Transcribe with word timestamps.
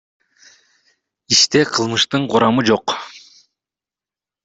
Иште 1.33 1.61
кылмыштын 1.73 2.21
курамы 2.31 2.61
жок. 2.67 2.85